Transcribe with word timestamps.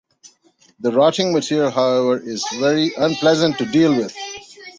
The 0.79 0.91
rotting 0.91 1.31
material 1.31 1.69
however, 1.69 2.17
is 2.17 2.43
very 2.59 2.91
unpleasant 2.97 3.59
to 3.59 3.65
deal 3.67 3.95
with. 3.95 4.15